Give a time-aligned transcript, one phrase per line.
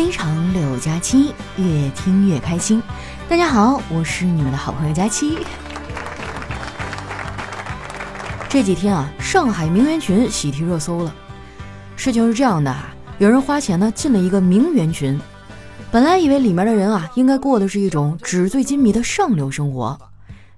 [0.00, 2.82] 非常六加七，越听越开心。
[3.28, 5.40] 大家好，我是你们的好朋友佳期。
[8.48, 11.14] 这几天啊，上海名媛群喜提热搜了。
[11.96, 12.74] 事情是这样的，
[13.18, 15.20] 有人花钱呢进了一个名媛群，
[15.90, 19.98] 本来以为里面的人啊应该过的是一种纸醉金迷的上流生活，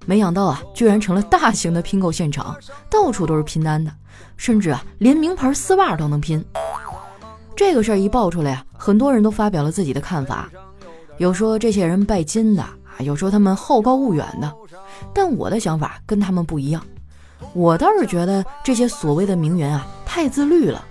[0.06, 2.56] 没想到啊，居然成了大型的拼购现场，
[2.88, 3.92] 到处都是拼单的，
[4.36, 6.44] 甚至啊连名牌丝袜都能拼。
[7.64, 10.50] 这个事儿一爆出来啊，很多人都发表了自己的看法，
[11.18, 14.52] 有说这些人拜金的啊，有说他们好高骛远的，
[15.14, 16.82] 但我的想法跟他们不一样。
[17.54, 20.84] 我倒是觉得这些所谓的名媛啊，太自律了。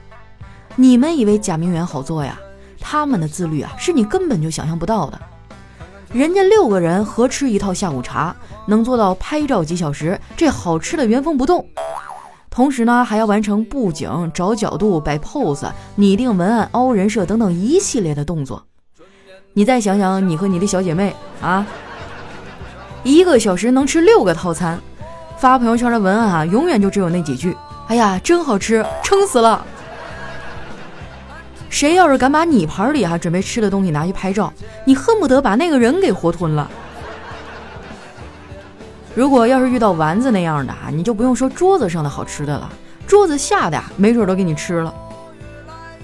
[0.78, 2.40] 你们以为假名媛好做呀？
[2.80, 5.22] 他们的自律啊，是你根本就想象不到的。
[6.14, 8.34] 人家六个人合吃一套下午茶，
[8.66, 11.68] 能做到拍照几小时，这好吃的原封不动。
[12.52, 18.62] 同时呢，还要完成布景、找角度、摆 pose、拟定文案、凹人设等等一系列的动作。
[19.54, 21.66] 你再想想，你和你的小姐妹啊，
[23.04, 24.78] 一个小时能吃六个套餐。
[25.38, 27.56] 发朋友圈的文案啊，永远就只有那几句。
[27.88, 29.66] 哎呀，真好吃，撑死了！
[31.70, 34.52] 谁要是敢把你盘里哈准备吃的东西拿去拍照，
[34.86, 36.70] 你恨不得把那个人给活吞了。
[39.14, 42.72] 如果要是遇到丸子那样的啊，你就不用说桌子上的好吃的了，
[43.06, 44.94] 桌子下的呀，没准都给你吃了。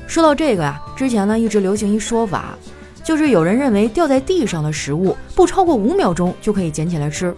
[0.07, 2.57] 说到这个呀，之前呢一直流行一说法，
[3.03, 7.33] 就是有人认为掉在地上的食物不超过五秒钟就可以捡起来吃。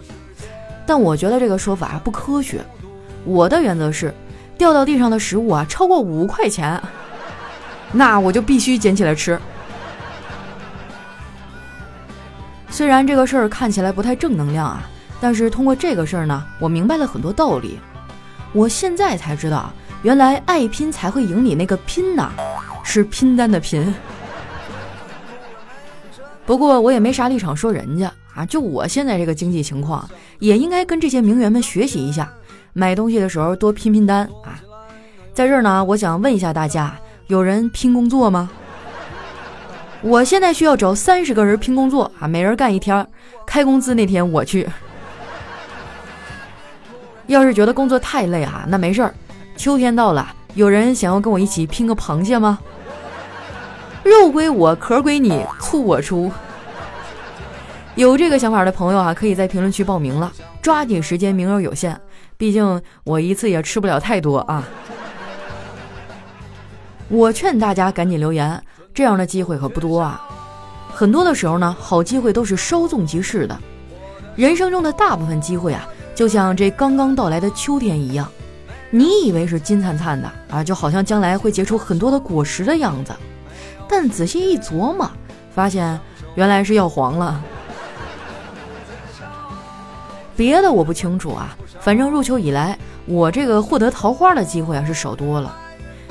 [0.86, 2.60] 但我觉得这个说法不科学。
[3.24, 4.12] 我的原则是，
[4.58, 6.80] 掉到地上的食物啊，超过五块钱，
[7.92, 9.38] 那我就必须捡起来吃。
[12.70, 14.88] 虽然这个事儿看起来不太正能量啊，
[15.20, 17.78] 但是通过这个事儿呢，我明白了很多道理。
[18.52, 19.70] 我现在才知道，
[20.02, 22.30] 原来爱拼才会赢你那个拼呐，
[22.82, 23.94] 是拼单的拼。
[26.46, 28.12] 不过我也没啥立场说人家。
[28.32, 32.32] 啊，就我现在这个经济情况，也应该跟这些名媛们学习一下，
[32.72, 34.54] 买东西的时候多拼拼单啊。
[35.34, 36.94] 在这儿呢，我想问一下大家，
[37.26, 38.48] 有人拼工作吗？
[40.00, 43.04] 我现在需要找三十个人拼工作啊，每人干一天，
[43.44, 44.66] 开工资那天我去。
[47.30, 49.14] 要是觉得工作太累啊，那没事儿，
[49.56, 52.58] 秋天到了，有人想要跟我一起拼个螃蟹吗？
[54.02, 56.30] 肉归我，壳归你，醋我出。
[57.94, 61.96] 有这个想法的朋友啊，可以在评论区报名了，抓紧时间，名额有限。
[62.36, 64.66] 毕竟我一次也吃不了太多啊。
[67.08, 68.60] 我劝大家赶紧留言，
[68.92, 70.20] 这样的机会可不多啊。
[70.92, 73.56] 很多的时候呢，好机会都是稍纵即逝的。
[74.34, 75.86] 人生中的大部分机会啊，
[76.20, 78.30] 就像这刚刚到来的秋天一样，
[78.90, 83.14] 你以为是金灿灿的啊，就好像将来会结出很多的果实的样子，
[83.88, 85.10] 但仔细一琢磨，
[85.50, 85.98] 发现
[86.34, 87.42] 原来是要黄了。
[90.36, 95.56] 别的我不清楚啊，反正入秋以来，我这个获得桃花的机会啊是少多了。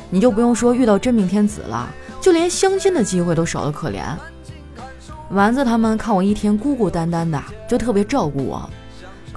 [0.09, 1.87] 你就不用说遇到真命天子了，
[2.19, 4.01] 就连相亲的机会都少得可怜。
[5.29, 8.67] 丸子他们看我一天孤孤单单的，就特别照顾我，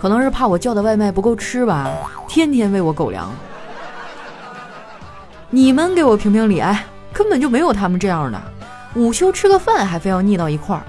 [0.02, 1.88] 可能是怕我叫的外卖不够吃吧，
[2.26, 3.32] 天天喂我狗粮。
[5.48, 8.42] 你们给我评评理，哎，根本就没有他们这样的，
[8.96, 10.82] 午休吃个饭还非要腻到一块儿，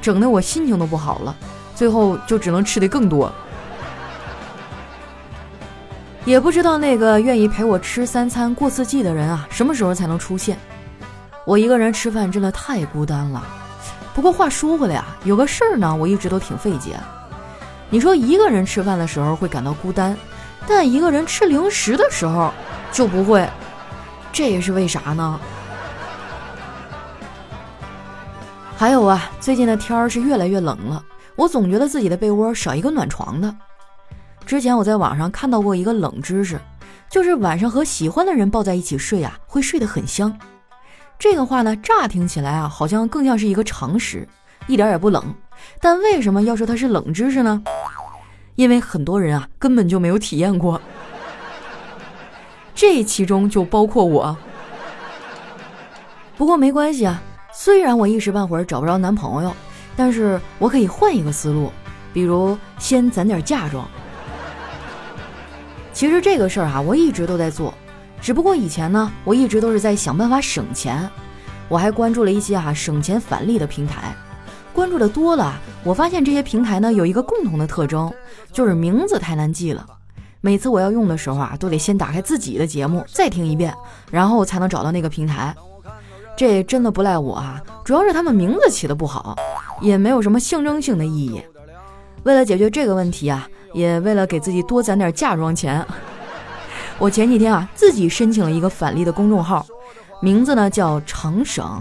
[0.00, 1.34] 整得我心情都不好了。
[1.74, 3.32] 最后就只能吃的更多，
[6.24, 10.56] 也不知道那个愿意陪我吃三餐过四季的人啊，什么时候才能出现？
[11.44, 13.42] 我一个人吃饭真的太孤单了。
[14.14, 16.96] 不过话说回来啊，有个事儿呢，我一直都挺费解。
[17.92, 20.16] 你说一个人吃饭的时候会感到孤单，
[20.66, 22.50] 但一个人吃零食的时候
[22.90, 23.46] 就不会，
[24.32, 25.38] 这也是为啥呢？
[28.78, 31.04] 还有啊，最近的天儿是越来越冷了。
[31.36, 33.54] 我总觉得自己的被窝少一个暖床的。
[34.46, 36.58] 之前我在网上看到过一个冷知识，
[37.10, 40.34] 就是晚上和喜欢的人抱在一起睡啊，会睡得很香。
[41.18, 44.26] 这个话呢，乍听起来啊，好像更像是一个常识，
[44.66, 45.22] 一点也不冷。
[45.80, 47.62] 但为什么要说它是冷知识呢？
[48.54, 50.80] 因为很多人啊，根本就没有体验过。
[52.74, 54.36] 这其中就包括我。
[56.36, 57.22] 不过没关系啊，
[57.52, 59.54] 虽然我一时半会儿找不着男朋友。
[59.94, 61.70] 但是我可以换一个思路，
[62.14, 63.86] 比如先攒点嫁妆。
[65.92, 67.74] 其实这个事儿啊，我一直都在做，
[68.18, 71.06] 只不过以前呢，我一直都是在想办法省钱。
[71.68, 74.16] 我还关注了一些哈省钱返利的平台，
[74.72, 78.12] 关注的多了，我发现这些平台呢有一个共同的特征，
[78.52, 79.84] 就是名字太难记了。
[80.40, 83.74] 每次我要用的时候啊，都得先打开自己的节目再听一遍，
[84.10, 85.54] 然后才能找到那个平台。
[86.36, 89.36] 这真的不赖我啊，主要是他们名字起的不好，
[89.80, 91.42] 也没有什么象征性的意义。
[92.22, 95.84] 为了解决这个问题啊，也为了给自己多攒点嫁妆钱，
[96.98, 99.66] 我前几天啊自己申请了一个返利的公众号，
[100.20, 101.80] 名字呢叫常省，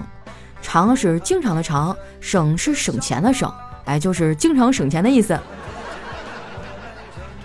[0.62, 3.52] 常是经常的常，省是省钱的省，
[3.92, 5.38] 哎，就是经常省钱的意思。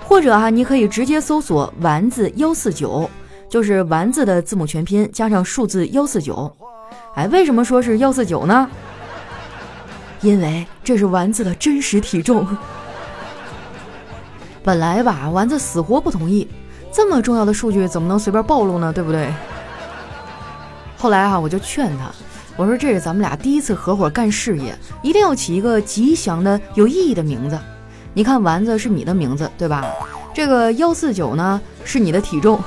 [0.01, 3.11] 或者啊，你可以直接搜索“丸子幺四九”，
[3.51, 6.57] 就是丸子的字母全拼加上数字幺四九。
[7.17, 8.71] 哎，为什么说是幺四九呢？
[10.21, 12.47] 因为这是丸子的真实体重。
[14.63, 16.49] 本来吧，丸子死活不同意，
[16.93, 18.93] 这么重要的数据怎么能随便暴露呢？
[18.93, 19.29] 对不对？
[20.97, 22.13] 后来啊，我就劝他，
[22.57, 27.59] 我说这是咱们俩第一次合伙干事业，一定要起一个吉祥的、有意义的名字。
[28.15, 29.85] 你看，丸子是你的名字，对吧？
[30.33, 32.59] 这个幺四九呢，是你的体重。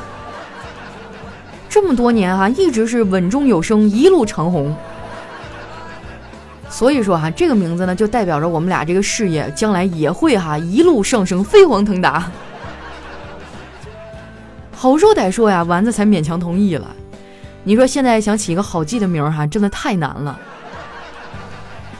[1.67, 4.75] 这么多年哈，一直是稳中有升，一路长红。
[6.69, 12.31] 所以说哈，这个名字呢，就代表着我们俩这个事业将来也会哈一路上升，飞黄腾达。
[14.71, 16.95] 好说歹说呀，丸子才勉强同意了。
[17.69, 20.39] 你说现在想起一个好记的名儿哈，真的太难了。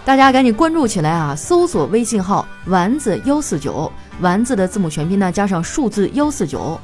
[0.03, 1.35] 大家赶紧关注起来啊！
[1.35, 6.81] 搜索微信号“丸子幺四九”，丸子的字母全拼呢加上数字幺四九。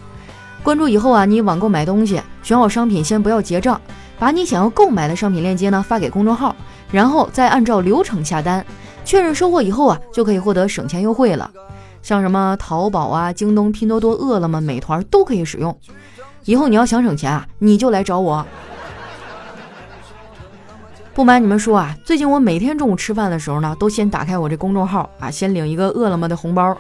[0.62, 3.82] 关注以后啊，你网购买东西，选好商品先不要结账，
[4.20, 6.56] 把你想要购买的商品链接呢发给公众号，
[6.92, 8.64] 然后再按照流程下单，
[9.04, 11.50] 确认收货以后啊，就可以获得省钱优惠了。
[12.04, 15.76] 像什么淘宝啊、京东、拼多多、饿了么、美团都可以使用。
[16.44, 18.46] 以后你要想省钱啊，你就来找我。
[21.16, 26.78] 不瞒你们说啊，最近我每天中午吃饭的时候呢，都先打开我这公众号啊，先领一个饿了么的红包，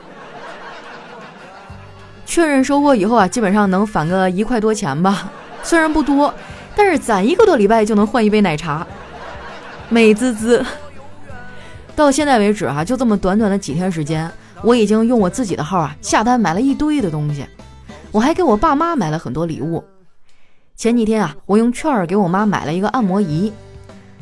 [2.26, 5.32] 确认收货以后啊，基本上能返个一块多钱吧。
[5.64, 6.34] 虽然不多，
[6.76, 8.86] 但是攒一个多礼拜就能换一杯奶茶，
[9.88, 10.66] 美滋滋。
[11.96, 14.30] 到现在为止哈，就这么短短的几天时间，
[14.64, 17.46] 我已经用我自己的号啊下单买了一堆的东西，
[18.12, 19.82] 我还给我爸妈买了很多礼物。
[20.76, 23.54] 前几天啊，我用券儿给我妈买了一个按摩仪。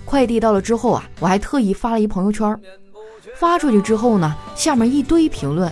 [0.06, 2.60] 快递到了之后啊，我还特意发了一朋友圈，
[3.36, 5.72] 发出去之后呢，下面一堆评论，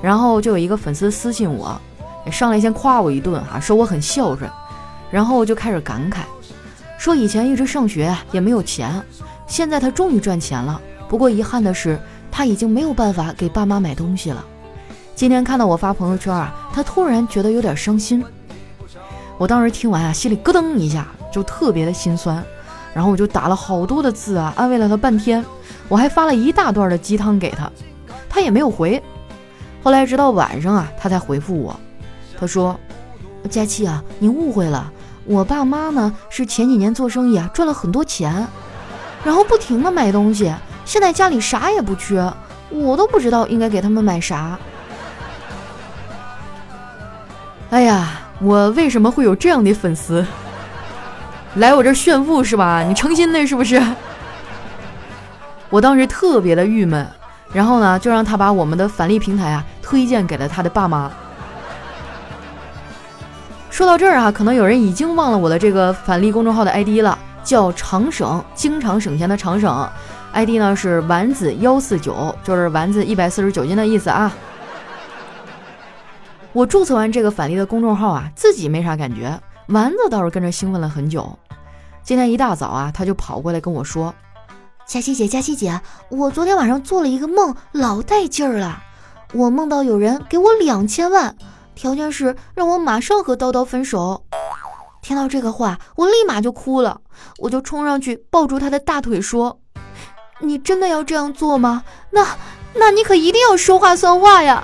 [0.00, 1.78] 然后就有一个粉丝私信我，
[2.30, 4.50] 上来先夸我一顿哈，说我很孝顺，
[5.10, 6.20] 然后就开始感慨，
[6.96, 9.02] 说以前一直上学也没有钱，
[9.46, 11.98] 现在他终于赚钱了，不过遗憾的是
[12.30, 14.44] 他已经没有办法给爸妈买东西了。
[15.14, 18.24] 今天看到我发朋友圈啊，他突然觉得有点伤心，
[19.38, 22.42] 我当时听完啊，心里咯噔一下，就特别的心酸。
[22.96, 25.44] 然后我就打了好多的字啊，安慰了他半天，
[25.86, 27.70] 我还发了一大段的鸡汤给他，
[28.26, 29.02] 他也没有回。
[29.82, 31.78] 后来直到晚上啊，他才回复我，
[32.40, 32.80] 他说
[33.50, 34.90] ：“佳琪啊，你误会了，
[35.26, 38.48] 我爸妈呢是前几年做生意啊赚了很多钱，
[39.22, 40.50] 然后不停的买东西，
[40.86, 42.32] 现在家里啥也不缺，
[42.70, 44.58] 我都不知道应该给他们买啥。”
[47.68, 50.24] 哎呀，我为什么会有这样的粉丝？
[51.56, 52.82] 来我这炫富是吧？
[52.82, 53.82] 你诚心的是不是？
[55.70, 57.06] 我当时特别的郁闷，
[57.52, 61.10] 然后呢，就让他把我们的返利平台啊推荐给了他的爸妈。
[63.70, 69.88] 说到这儿啊，可能有人已经忘了我的这个返利公众号的 ID 了，叫常省，经常省钱的常省
[70.32, 74.30] ，ID 呢是丸子幺四九，就是丸子一百四十九斤的意思啊。
[76.52, 81.36] 我注册完这个返利的公众号啊，自己没啥感觉，丸子倒是跟着兴奋了很久。
[82.04, 84.14] 今天一大早啊，他就跑过来跟我说
[84.86, 88.80] ：“佳琪姐，佳琪姐，我昨天晚上做了一个梦，老带劲儿了。
[89.32, 91.36] 我梦到有人给我两千万，
[91.74, 94.24] 条件是让我马上和叨叨分手。”
[95.02, 97.00] 听到这个话，我立马就哭了，
[97.38, 99.58] 我就冲上去抱住他的大腿说
[100.38, 101.82] ：“你真的要这样做吗？
[102.10, 102.36] 那，
[102.74, 104.62] 那你可一定要说话算话呀！”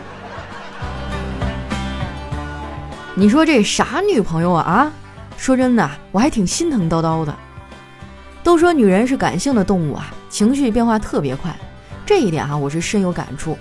[3.15, 4.93] 你说这啥女朋友啊啊？
[5.37, 7.35] 说真的，我还挺心疼叨叨的。
[8.43, 11.55] 都说女人是感性的动物啊，情绪变化特别快，
[12.07, 13.57] 这一点哈我是深有感触。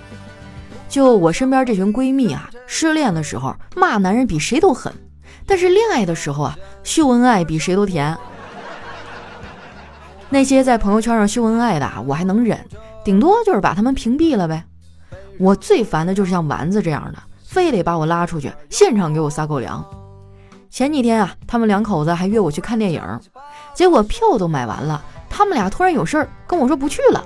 [0.88, 4.90] 就我身边这群闺蜜啊，失恋的时候骂男人比谁都狠，
[5.46, 8.16] 但是恋爱的时候啊，秀恩爱比谁都甜。
[10.30, 12.58] 那些在朋友圈上秀恩爱的，我还能忍，
[13.04, 14.64] 顶多就是把他们屏蔽了呗。
[15.38, 17.18] 我最烦的就是像丸子这样的，
[17.52, 19.84] 非得把我拉出去，现场给我撒狗粮。
[20.70, 23.02] 前几天啊，他们两口子还约我去看电影，
[23.74, 27.22] 结果票都买完了，他们俩突然有事儿跟我说不去了。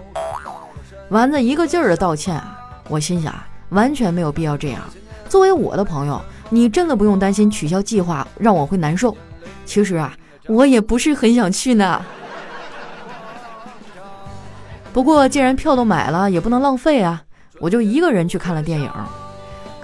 [1.10, 3.32] 丸子一个劲儿的道歉啊，我心想
[3.68, 4.82] 完全没有必要这样。
[5.28, 9.16] 作为我的朋友，你真的不用担心取消计划让我会难受。
[9.64, 10.12] 其实啊，
[10.48, 12.04] 我也不是很想去呢。
[14.92, 17.22] 不过既然票都买了，也不能浪费啊，
[17.60, 18.90] 我就一个人去看了电影。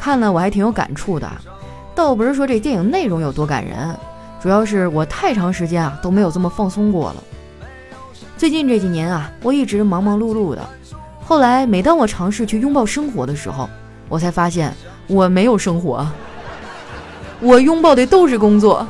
[0.02, 1.30] 看了我还挺有感触的，
[1.94, 3.97] 倒不是说这电影内容有多感人，
[4.42, 7.23] 主要是我太长时间啊都没有这么放松过了。
[8.37, 10.68] 最近这几年啊，我一直忙忙碌碌的。
[11.25, 13.71] 后来每当我尝试去拥抱生活的时候，
[14.09, 14.75] 我才发现
[15.06, 16.04] 我没有生活，
[17.38, 18.85] 我拥抱的都是工作。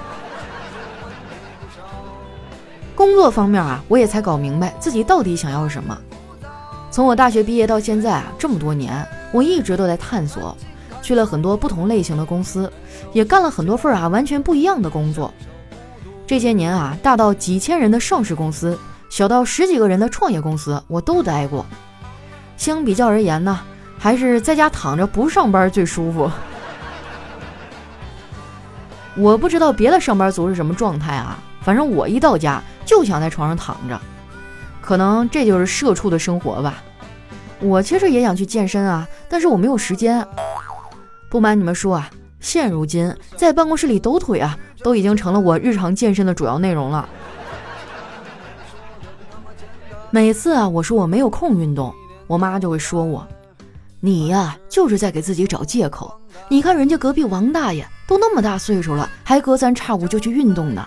[2.94, 5.94] 工作方面啊，我也才搞明白自己到底想要什么。
[6.90, 10.56] 从我大学毕业到现在啊，这么多年，我一直都在探索，
[11.02, 12.72] 去了很多不同类型的公司，
[13.12, 15.34] 也干了很多份啊完全不一样的工作。
[16.26, 18.78] 这些年啊，大到几千人的上市公司。
[19.10, 21.66] 小到十几个人的创业公司，我都待过。
[22.56, 23.60] 相比较而言呢，
[23.98, 26.30] 还是在家躺着不上班最舒服。
[29.14, 34.00] 我不知道别的上班族是什么状态啊，反正我一到家就想在床上躺着。
[34.80, 36.82] 可能这就是社畜的生活吧。
[37.60, 40.26] 我其实也想去健身啊，但是我没有时间。
[41.32, 42.10] 不瞒你们说啊，
[42.40, 47.08] 现如今在办公室里抖腿啊，都已经成了我日常健身的主要内容了。
[50.10, 51.90] 每次啊，我说我没有空运动，
[52.26, 53.26] 我妈就会说我
[53.98, 56.14] ：“你呀，就是在给自己找借口。
[56.50, 60.86] 你看人家隔壁王大爷都那么大岁数了，还隔三差五就去运动呢。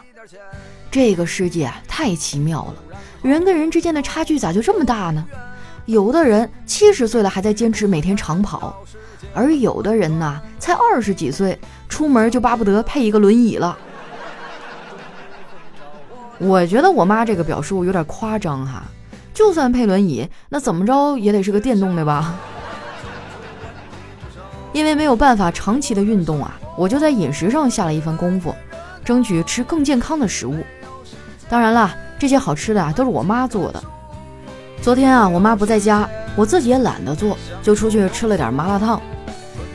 [0.91, 2.75] 这个世界太奇妙了，
[3.23, 5.25] 人跟人之间的差距咋就这么大呢？
[5.87, 8.79] 有的人七十岁了还在坚持每天长跑，
[9.33, 11.57] 而有的人呢，才二十几岁，
[11.89, 13.77] 出门就巴不得配一个轮椅了。
[16.37, 18.83] 我觉得我妈这个表述有点夸张哈。”
[19.35, 22.35] 就算配轮椅，那怎么着也得是个电动的吧？
[24.71, 28.55] 因为没有办法长期的运动啊，我就在饮食上下了一番功夫，
[29.03, 30.63] 争取吃更健康的食物。
[31.49, 33.83] 当然了，这些好吃的啊都是我妈做的。
[34.81, 39.01] 昨天啊，我妈不在家，我自己也懒得做，就出去吃了点麻辣烫。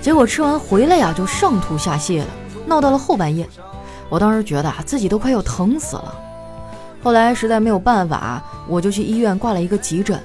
[0.01, 2.27] 结果吃完回来呀，就上吐下泻的，
[2.67, 3.49] 闹到了后半夜。
[4.09, 6.15] 我当时觉得啊，自己都快要疼死了。
[7.03, 10.21] 后来实在没有办法，我就去医院挂了一个急诊。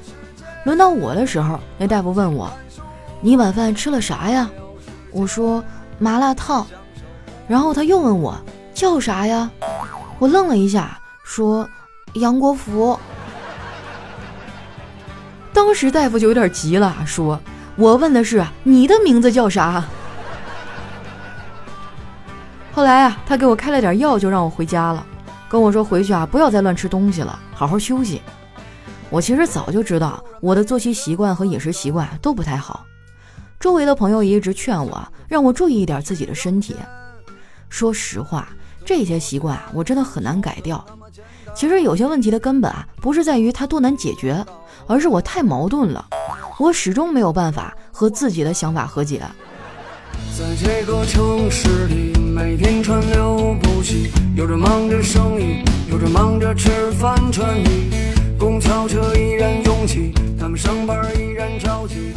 [0.64, 2.50] 轮到我的时候，那大夫问我
[3.22, 4.50] ：“你晚饭吃了啥呀？”
[5.12, 5.64] 我说
[6.00, 6.66] ：“麻辣烫。”
[7.48, 8.36] 然后他又问我
[8.74, 9.50] ：“叫啥呀？”
[10.18, 11.70] 我愣了一下，说
[12.16, 12.98] ：“杨国福。”
[15.54, 17.40] 当时大夫就有点急了，说
[17.76, 19.84] ：“我问的是你的名字叫啥？”
[22.74, 25.06] 后来啊，他给我开了点药，就让我回家了。
[25.48, 28.22] 跟我说回去啊，不要再乱吃东西了，好好休息。
[29.10, 32.86] 我其实早就知道我的作息习惯和饮食习惯都不太好，
[33.60, 36.76] 周围的朋友也一直劝我，让我注意一点自己的身体。
[37.70, 38.50] 说实话，
[38.84, 40.84] 这些习惯啊，我真的很难改掉。
[41.54, 44.46] 其实有些问题的根本啊，不是在于它多难解决，
[44.88, 46.06] 而是我太矛盾了，
[46.58, 49.22] 我始终没有办法和自己的想法和解。
[50.38, 57.90] 在这个城市里，每天川流不息，有着忙着生意，有着忙着吃饭穿衣，
[58.40, 62.14] 公交车依然拥挤，他们上班依然着急。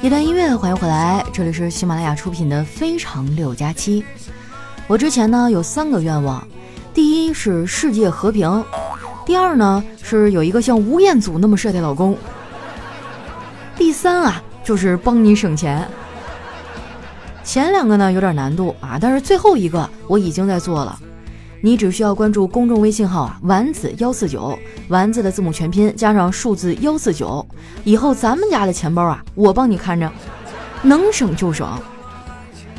[0.00, 4.02] 一段音乐，欢迎回来，这里是喜马拉雅出品的《非常六加七》。
[4.86, 6.46] 我之前呢有三个愿望，
[6.94, 8.64] 第一是世界和平，
[9.24, 12.16] 第二呢是有一个像吴彦祖那么帅的老公，
[13.76, 15.86] 第三啊就是帮你省钱。
[17.44, 20.98] 前两个呢有点难度啊，但是最后一个我已经在做了。
[21.62, 27.44] 你只需要关注公众微信号啊，丸子幺四九，丸子的字母全拼加上数字幺四九，
[27.84, 30.10] 以后咱们家的钱包啊，我帮你看着，
[30.82, 31.66] 能省就省。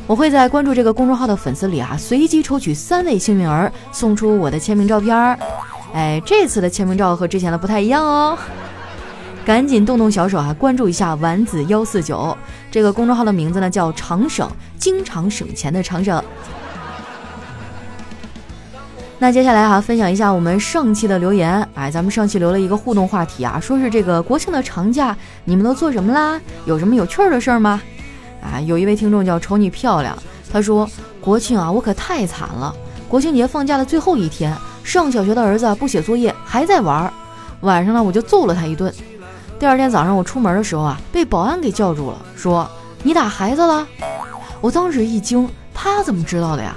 [0.06, 5.38] 我会在关注这个公众号的粉丝里啊，随机抽取三位幸运儿，送出我的签名照片儿。
[5.92, 8.38] 哎，这次的签名照和之前的不太一样哦。
[9.48, 12.36] 赶紧动动小手啊，关注一下丸子幺四九
[12.70, 16.22] 这个公众号的名字呢，叫常省，经常省钱的常省。
[19.18, 21.66] 那接下来哈，分享一下我们上期的留言。
[21.72, 26.38] 哎，咱们上期留了一个互动话题啊，说是这个国庆的长假你们都做什么啦？
[26.66, 27.80] 有什么有趣儿的事儿吗？
[28.42, 30.14] 啊，有一位听众叫瞅你漂亮，
[30.52, 30.86] 他说
[31.22, 32.76] 国庆啊，我可太惨了。
[33.08, 37.12] 国庆节放假的最后一天，上小学的儿子不写作业，还在玩儿，
[37.62, 38.92] 晚上呢我就揍了他一顿。
[39.58, 42.70] 第二天早上我出门的时候啊，被保安给叫住了，说
[43.02, 43.84] 你打孩子了。
[44.60, 46.76] 我当时一惊，他怎么知道的呀？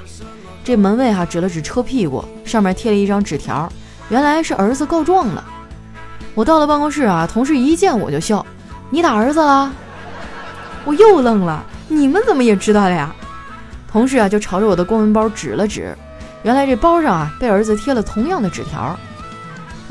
[0.63, 3.71] 这门卫哈指了指车屁股，上面贴了一张纸条，
[4.09, 5.43] 原来是儿子告状了。
[6.33, 8.43] 我到了办公室啊，同事一见我就笑，
[8.89, 9.71] 你打儿子了？
[10.83, 13.13] 我又愣了，你们怎么也知道的呀？
[13.91, 15.95] 同事啊就朝着我的公文包指了指，
[16.41, 18.97] 原来这包上啊被儿子贴了同样的纸条。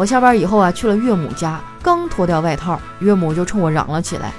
[0.00, 4.32] 我下班以后啊，去了岳母家，刚脱掉外套，岳母就冲我嚷了起来：“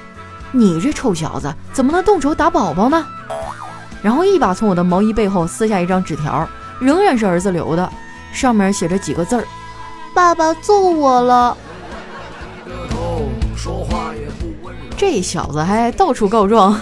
[0.49, 3.05] 你这臭小子，怎么能动手打宝宝呢？”
[4.01, 6.49] 然后一把从我的毛衣背后撕下一张纸条，
[6.79, 7.87] 仍然是儿子留的，
[8.33, 9.45] 上面写着几个字儿
[10.15, 11.55] ：“爸爸揍我了。”
[14.97, 16.75] 这小子还到处告状。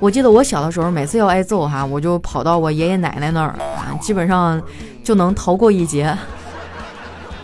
[0.00, 4.60] 我记得我小的时候，每次要挨揍哈，我就跑到我爷爷奶奶那儿啊，基本上
[5.04, 6.12] 就能逃过一劫。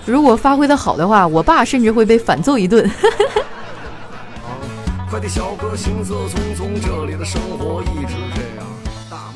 [0.07, 2.89] 如果发挥的好的话，我爸甚至会被反揍一顿。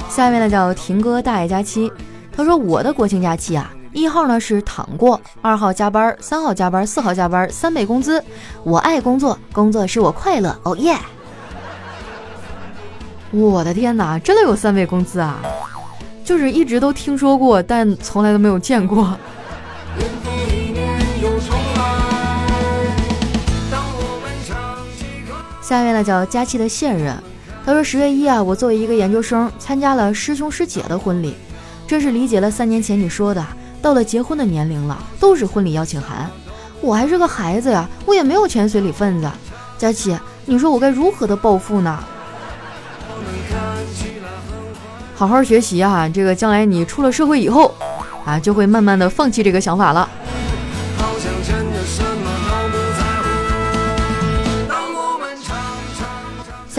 [0.08, 1.90] 下一位呢叫婷哥大爷假期，
[2.34, 8.22] 他说我的国庆假期啊，一号呢是躺过，二号加班，三号加班，四号加班，三倍工资。
[8.62, 10.56] 我爱工作，工作使我快乐。
[10.62, 10.96] 哦耶！
[13.30, 15.40] 我的天哪，真的有三倍工资啊！
[16.24, 19.16] 就是一直都听说过，但从来都没有见过。
[25.70, 27.16] 下面呢叫佳期的现任，
[27.64, 31.36] 他说十月一啊，我作为一个研究生参加了师兄师姐的婚礼，
[31.86, 33.46] 真是理解了三年前你说的，
[33.80, 36.28] 到了结婚的年龄了，都是婚礼邀请函。
[36.80, 39.30] 我还是个孩子呀，我也没有钱随礼份子。
[39.78, 42.02] 佳期，你说我该如何的报复呢？
[45.14, 47.72] 好好学习啊，这个将来你出了社会以后
[48.24, 50.10] 啊，就会慢慢的放弃这个想法了。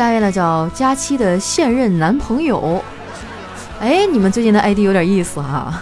[0.01, 2.83] 下一位呢叫佳期的现任男朋友，
[3.79, 5.79] 哎，你们最近的 ID 有点意思哈。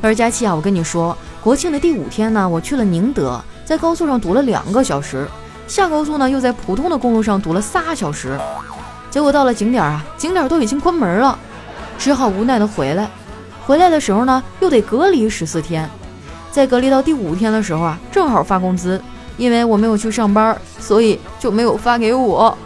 [0.00, 5.26] 他说佳期啊，我跟你说，国庆的第五天呢，我去了宁德，在高速上堵了两个小时，
[5.66, 8.38] 下高速呢又在普通的公路上堵了仨小时，
[9.10, 11.36] 结果到了景点啊，景点都已经关门了，
[11.98, 13.08] 只好无奈的回来。
[13.66, 15.90] 回来的时候呢，又得隔离十四天，
[16.52, 19.02] 在隔离到第五天的时候啊，正好发工资，
[19.36, 22.56] 因为我没有去上班，所以就没有发给我。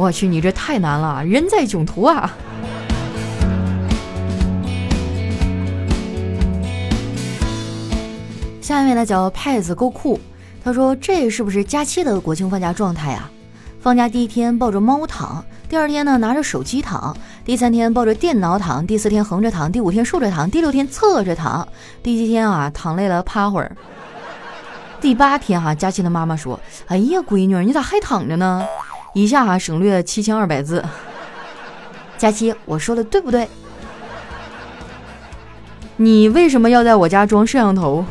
[0.00, 2.32] 我去，你这太难了，人在囧途啊！
[8.62, 10.18] 下面呢叫派子够酷，
[10.64, 13.30] 他说这是不是假期的国庆放假状态啊？
[13.82, 21.68] 放假第一天抱着猫躺，第二天呢拿着手机躺，第三天抱着电脑躺，第四天横着躺，第五天竖着躺，第六天侧着躺，
[22.02, 23.76] 第七天啊躺累了趴会儿，
[24.98, 26.58] 第八天哈，佳期的妈妈说
[26.88, 28.64] ：“哎呀，闺女，你咋还躺着呢？”
[29.12, 30.84] 以下哈省略七千二百字。
[32.16, 33.48] 佳期，我说的对不对？
[35.96, 38.04] 你为什么要在我家装摄像头？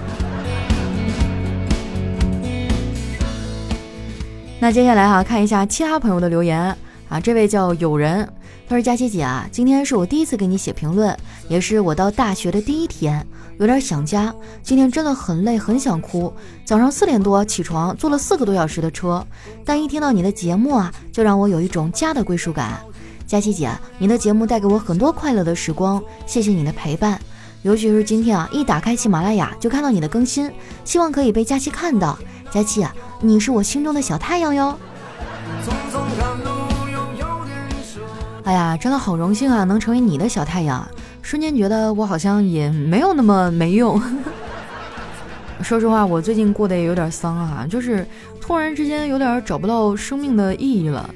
[4.59, 6.75] 那接下来哈看一下其他朋友的留言
[7.07, 8.27] 啊，这位叫友人，
[8.67, 13.25] 他说：“佳期姐啊，今天是我第一次给你写评论，也是我到大学的第一天。”
[13.59, 16.33] 有点想家，今天真的很累，很想哭。
[16.63, 19.21] 早上四点多起床，坐了四个多小时的车，
[19.65, 22.79] 但一听到你的节目啊，就让我有一种家的归属感。
[23.27, 27.19] 佳琪姐，你的节目带给我很多快乐的时光，谢谢你的陪伴。
[27.61, 30.49] 尤其是今天啊，一打开喜马拉雅就看到你的更新，
[30.85, 32.17] 希望可以被佳琪看到。
[32.49, 34.73] 佳琪啊，你是我心中的小太阳哟。
[38.45, 40.89] 哎呀，真的好荣幸啊，能成为你的小太阳。
[41.21, 44.01] 瞬间觉得我好像也没有那么没用。
[45.61, 48.05] 说实话，我最近过得也有点丧啊，就是
[48.39, 51.09] 突然之间有点找不到生命的意义了。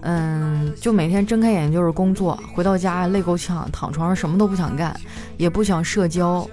[0.00, 4.94] 嗯，就每天睁开眼就是工作，回到家累够呛，躺床上什么都不想干，
[5.36, 6.48] 也不想社交。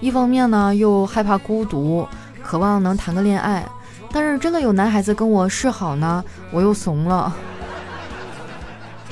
[0.00, 2.06] 一方面呢，又害怕孤独，
[2.42, 3.64] 渴望能谈个恋爱，
[4.10, 7.32] 但是真的有男孩子跟我示好呢，我又怂了。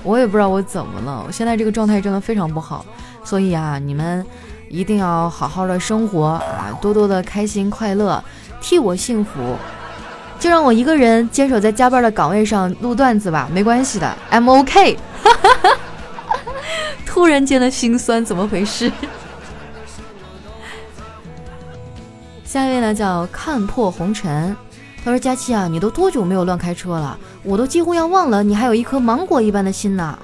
[0.02, 2.84] 我也不知道我怎么了，我现在这个状态真的非常不好。
[3.24, 4.24] 所以啊，你们
[4.68, 8.22] 一定要好好的生活啊，多多的开心快乐，
[8.60, 9.56] 替我幸福，
[10.38, 14.98] 就让我一个人坚守在加班的岗位上录段子吧，没关系的，I'm OK。
[17.06, 18.90] 突然间的心酸，怎么回事？
[22.44, 24.56] 下一位呢，叫看破红尘。
[25.02, 27.18] 他说：“佳期啊，你都多久没有乱开车了？
[27.42, 30.18] 我都几乎要忘了你还有一颗芒果一般的心呢。”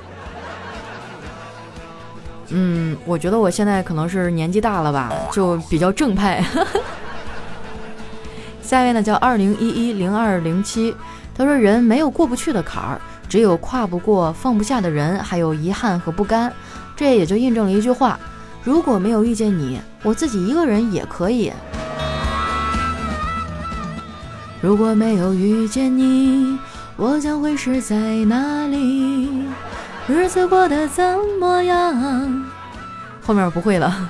[2.48, 6.44] 嗯，我觉得我现在可能是年纪大了吧，就比较正派。
[8.62, 10.94] 下一位呢叫二零一一零二零七，
[11.37, 16.52] 他说人没有过不去的坎儿，只有跨不过、放不下的人，还有遗憾和不甘。
[16.96, 18.18] 这也就印证了一句话：
[18.64, 21.52] 如果没有遇见你，我自己一个人也可以。
[24.61, 26.59] 如果没有遇见你，
[26.96, 29.44] 我将会是在哪里？
[30.09, 31.05] 日子过得怎
[31.40, 32.47] 么样？
[33.25, 34.09] 后面不会了。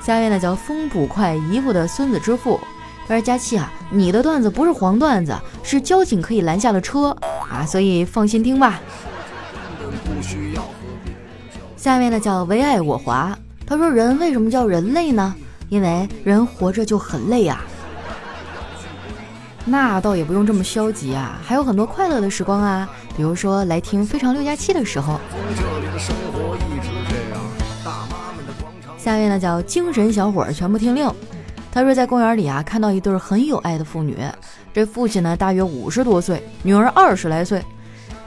[0.00, 2.60] 下面呢叫风捕快姨父的孙子之父，
[3.08, 7.08] 他说：“佳期啊，你的段子不是黄段子，是交警可以拦下的车
[7.50, 8.80] 啊，所以放心听吧。”
[11.76, 15.34] 下面呢叫唯爱我华，他说：“人为什么叫人类呢？
[15.68, 17.64] 因为人活着就很累啊。”
[19.68, 25.18] 那倒也不用这么消极啊，还有很多快乐的时光啊，比如说来听非常六加七的时候。
[28.96, 31.10] 下面呢叫精神小伙全部听令。
[31.72, 34.16] 他说在公园里啊看到一对很有爱的父女，
[34.72, 37.60] 这父亲呢大约五十多岁，女儿二十来岁，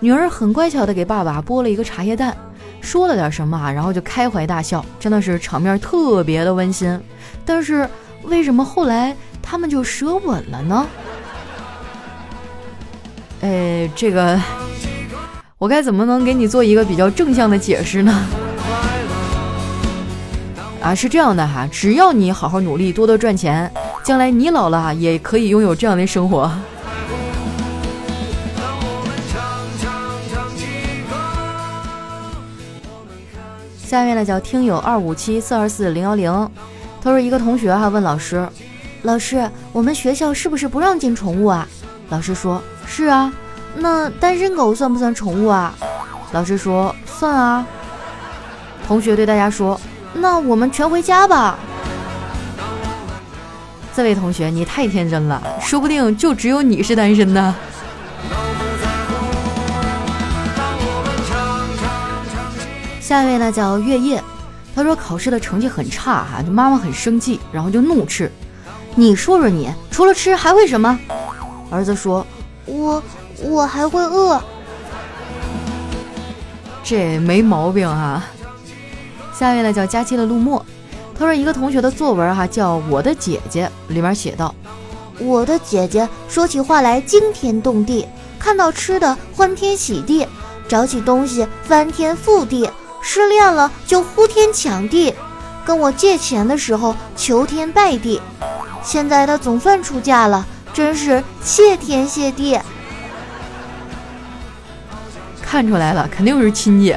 [0.02, 2.36] 女儿很乖巧的给爸爸剥了一个茶叶蛋，
[2.82, 7.00] 说了点什么啊，然后就开怀大笑，真的是场面特别的温馨。
[7.46, 7.90] 但是
[8.24, 10.86] 为什么后来他们就舌吻了呢？
[13.42, 14.38] 哎，这个
[15.58, 18.26] 我该怎么能给你做一个比较正向的解释呢？
[20.82, 23.72] 啊，是这样的哈，只要你好好努力，多多赚钱，
[24.04, 26.52] 将来你老了也可以拥有这样的生活。
[33.78, 36.52] 下面呢叫听友二五七四二四零幺零，
[37.02, 38.48] 他说一个同学哈问老师，
[39.04, 41.66] 老师，我们学校是不是不让进宠物啊？
[42.10, 42.62] 老师说。
[42.92, 43.32] 是啊，
[43.76, 45.74] 那单身狗算不算宠物啊？
[46.34, 47.66] 老师说算啊。
[48.86, 49.80] 同学对大家说
[50.12, 51.58] ：“那我们全回家吧。”
[53.96, 57.56] 这位同学，你太天真了，说不定就只有你是单身呢。
[63.00, 64.22] 下一位呢叫月夜，
[64.76, 68.30] 他说考试的成绩很差哈，就妈妈很生气，然后就怒斥
[68.96, 71.00] ：“你说说你，除了吃还会什么？”
[71.72, 72.26] 儿子说。
[72.70, 73.04] 我
[73.42, 74.40] 我还会饿，
[76.84, 78.24] 这没毛病啊。
[79.34, 80.64] 下面呢叫佳期的陆墨，
[81.18, 84.54] 他说一个同学的作文哈叫我的姐姐，里面写道：
[85.18, 90.28] 我的姐姐说起话来惊天动地，看到吃的欢天喜地，
[90.68, 92.70] 找起东西翻天覆地，
[93.02, 95.16] 失恋了就呼天抢地，
[95.66, 98.22] 跟我借钱的时候求天拜地，
[98.84, 100.46] 现在她总算出嫁了。
[100.80, 102.58] 真是谢天谢地，
[105.42, 106.94] 看出来了，肯定是亲姐。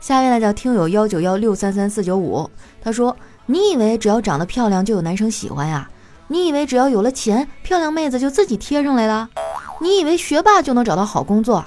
[0.00, 2.50] 下面呢叫听友幺九幺六三三四九五，
[2.82, 5.90] 他说：“你以为只要长得漂亮就有男生喜欢呀？
[6.28, 9.28] 你以为只要有了钱，漂亮妹子就自己贴上来了？
[9.82, 11.62] 你以为学霸就能找到好工作？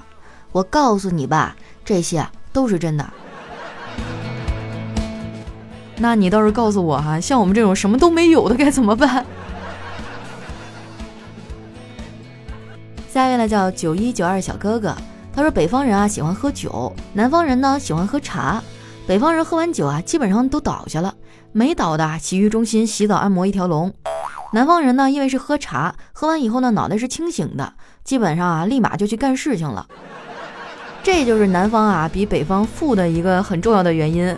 [0.52, 3.08] 我告诉你吧，这些都是真的。”
[5.98, 9.26] 那你倒是告诉我哈，像我们这种什么都没有的该怎么办？
[13.10, 14.94] 下一位呢叫九一九二小哥哥，
[15.34, 18.62] 他说北方人啊喜欢喝酒，南方人呢喜欢喝茶。
[19.08, 21.14] 北方人喝完酒啊基本上都倒下了，
[21.54, 23.94] 没倒的洗浴中心洗澡按摩一条龙。
[24.52, 27.72] 南方人呢因为是喝茶，喝完以后呢脑袋是清醒的，
[28.04, 29.88] 基本上啊立马就去干事情了。
[31.04, 34.36] 这就是南方啊比北方富的一个很重要的原因。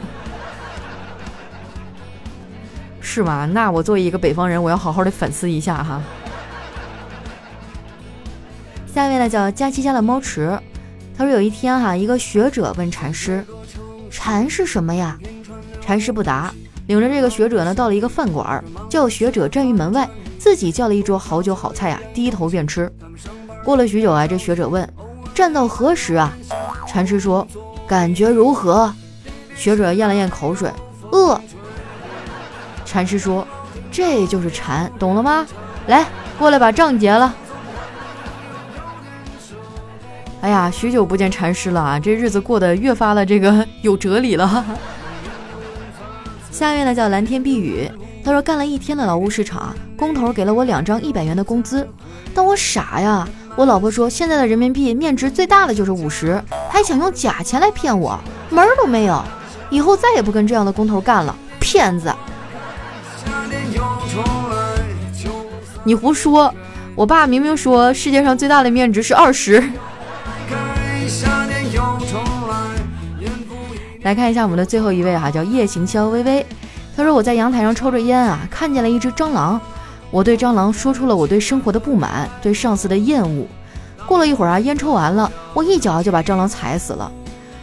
[3.09, 3.49] 是吗？
[3.53, 6.03] 那我作为一个北方人，我要好好的反思一下哈。
[8.93, 10.59] 下一位呢叫佳琪家的猫池，
[11.17, 13.43] 他说有一天哈，一个学者问禅师
[14.11, 15.17] ：“禅是什么呀？”
[15.79, 16.53] 禅师不答，
[16.87, 22.91] 领着这个学者呢到了一个饭馆，叫学者站于门外，自己叫了一桌好酒好菜啊，低头便吃。
[23.63, 24.87] 过了许久啊，这学者问
[25.33, 26.35] ：“站到何时啊？”
[26.85, 27.47] 禅师说
[27.87, 28.93] ：“感觉如何？”
[29.55, 30.69] 学者咽了咽口水，
[31.11, 31.39] 饿。
[32.87, 33.45] 禅师说
[33.91, 35.45] ：“这就是禅，懂了吗？
[35.87, 36.05] 来，
[36.39, 37.35] 过来把账结了。”
[40.39, 44.65] 哎呀，许久不见禅师了啊，这日子过得越发的这个有哲理了。
[46.49, 47.91] 下面呢叫蓝天碧雨，
[48.23, 51.87] 他说干了一天的劳务市场，工头给了我两张一百元的工资，
[52.33, 58.17] 但我傻呀，我老婆说现在的人民币面值最大的就是五十，还想用假钱来骗我，
[58.49, 59.21] 门儿都没有，
[59.69, 62.13] 以后再也不跟这样的工头干了，骗子。
[65.87, 66.53] 你胡说！
[66.95, 69.63] 我爸明明说世界上最大的面值是二十。
[74.01, 76.45] 来看一下我们的最后一位哈，叫夜行肖微微。
[76.93, 79.57] 他说我在阳台上抽着烟啊，看见了一只蟑螂。
[80.11, 83.47] 我对蟑螂说出了我对生活的不满，对上司的厌恶。
[84.05, 87.09] 过了一会儿啊，烟抽完了，我一脚就把蟑螂踩死了。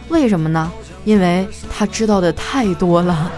[0.09, 0.71] 为什么呢？
[1.03, 3.31] 因为他知道的太多了。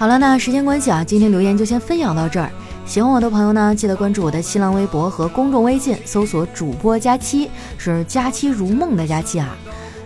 [0.00, 2.50] 好了，那时间关系啊，今天留言就先分享到这儿。
[2.86, 9.54] 喜欢我的朋友呢，记得关注我的新浪微博和公众微信，搜索“主播佳期”，是“佳期如梦”的佳期啊。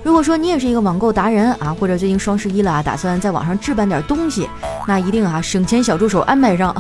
[0.03, 4.51] 如果说你也是一个网购达人啊，或者最近双十一了啊，打算在网上置办点东西，
[4.85, 6.75] 那一定啊省钱小助手安排上。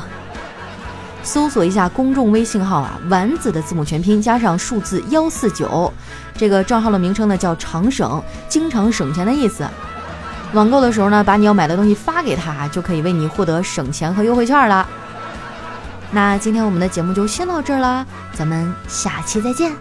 [1.22, 5.92] 搜索一下公众微信号啊，丸子的字母全拼加上数字幺四九，
[6.36, 9.64] 这个账号的名称呢叫常省，经常省钱的意思。
[10.54, 14.88] 网购的时候呢，把你要买的东西发给他，就可以为你获得省钱和优惠券了。
[16.12, 19.72] 那今天我们的节目就先到这儿啦，咱们下期再见。